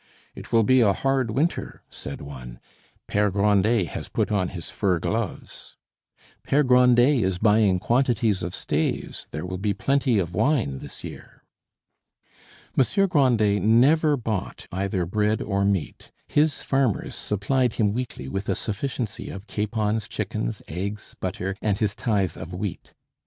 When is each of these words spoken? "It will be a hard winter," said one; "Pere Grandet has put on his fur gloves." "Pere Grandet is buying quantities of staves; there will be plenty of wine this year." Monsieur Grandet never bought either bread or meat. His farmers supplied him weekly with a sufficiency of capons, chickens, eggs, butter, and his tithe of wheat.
"It 0.33 0.51
will 0.51 0.63
be 0.63 0.81
a 0.81 0.93
hard 0.93 1.29
winter," 1.29 1.83
said 1.91 2.21
one; 2.21 2.59
"Pere 3.05 3.29
Grandet 3.29 3.89
has 3.89 4.09
put 4.09 4.31
on 4.31 4.47
his 4.47 4.71
fur 4.71 4.97
gloves." 4.97 5.75
"Pere 6.41 6.63
Grandet 6.63 7.23
is 7.23 7.37
buying 7.37 7.77
quantities 7.77 8.41
of 8.41 8.55
staves; 8.55 9.27
there 9.29 9.45
will 9.45 9.59
be 9.59 9.75
plenty 9.75 10.17
of 10.17 10.33
wine 10.33 10.79
this 10.79 11.03
year." 11.03 11.43
Monsieur 12.75 13.05
Grandet 13.05 13.61
never 13.61 14.17
bought 14.17 14.65
either 14.71 15.05
bread 15.05 15.39
or 15.39 15.63
meat. 15.63 16.11
His 16.27 16.63
farmers 16.63 17.13
supplied 17.13 17.73
him 17.73 17.93
weekly 17.93 18.27
with 18.27 18.49
a 18.49 18.55
sufficiency 18.55 19.29
of 19.29 19.45
capons, 19.45 20.07
chickens, 20.07 20.63
eggs, 20.67 21.15
butter, 21.19 21.55
and 21.61 21.77
his 21.77 21.93
tithe 21.93 22.37
of 22.37 22.55
wheat. 22.55 22.95